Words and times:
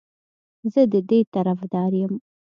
زه 0.73 0.81
د 0.91 0.93
دې 1.09 1.19
طرفدار 1.33 1.91
یم 2.01 2.13